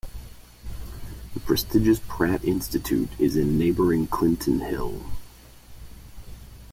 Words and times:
The 1.35 1.39
prestigious 1.41 1.99
Pratt 2.07 2.43
Institute 2.43 3.09
is 3.19 3.35
in 3.35 3.59
neighboring 3.59 4.07
Clinton 4.07 4.61
Hill. 4.61 4.99